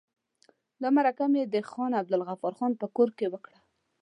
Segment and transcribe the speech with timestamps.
[0.81, 3.57] دا مرکه مې د خان عبدالغفار خان په کور کې وکړه.